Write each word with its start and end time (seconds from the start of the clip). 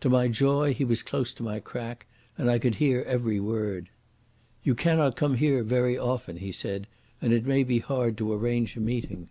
To 0.00 0.08
my 0.10 0.26
joy 0.26 0.74
he 0.74 0.84
was 0.84 1.04
close 1.04 1.32
to 1.32 1.44
my 1.44 1.60
crack, 1.60 2.06
and 2.36 2.50
I 2.50 2.58
could 2.58 2.74
hear 2.74 3.02
every 3.02 3.38
word. 3.38 3.90
"You 4.64 4.74
cannot 4.74 5.14
come 5.14 5.36
here 5.36 5.62
very 5.62 5.96
often," 5.96 6.38
he 6.38 6.50
said, 6.50 6.88
"and 7.22 7.32
it 7.32 7.46
may 7.46 7.62
be 7.62 7.78
hard 7.78 8.18
to 8.18 8.32
arrange 8.32 8.74
a 8.74 8.80
meeting. 8.80 9.28